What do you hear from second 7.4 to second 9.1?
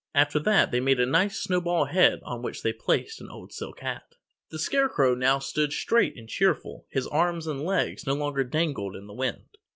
and legs no longer dangled in